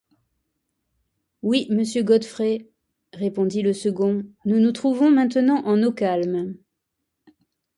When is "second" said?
3.71-4.25